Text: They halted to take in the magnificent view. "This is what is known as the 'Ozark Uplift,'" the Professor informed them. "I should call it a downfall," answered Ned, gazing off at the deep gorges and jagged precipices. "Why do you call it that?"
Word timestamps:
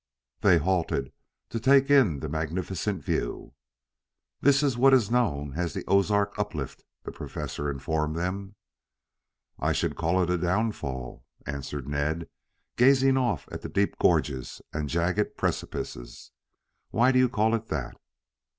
They 0.39 0.57
halted 0.57 1.13
to 1.49 1.59
take 1.59 1.91
in 1.91 2.21
the 2.21 2.27
magnificent 2.27 3.03
view. 3.03 3.53
"This 4.39 4.63
is 4.63 4.75
what 4.75 4.95
is 4.95 5.11
known 5.11 5.53
as 5.53 5.75
the 5.75 5.83
'Ozark 5.87 6.39
Uplift,'" 6.39 6.83
the 7.03 7.11
Professor 7.11 7.69
informed 7.69 8.15
them. 8.15 8.55
"I 9.59 9.73
should 9.73 9.95
call 9.95 10.23
it 10.23 10.31
a 10.31 10.39
downfall," 10.39 11.23
answered 11.45 11.87
Ned, 11.87 12.27
gazing 12.77 13.15
off 13.15 13.47
at 13.51 13.61
the 13.61 13.69
deep 13.69 13.99
gorges 13.99 14.59
and 14.73 14.89
jagged 14.89 15.37
precipices. 15.37 16.31
"Why 16.89 17.11
do 17.11 17.19
you 17.19 17.29
call 17.29 17.53
it 17.53 17.67
that?" 17.67 17.93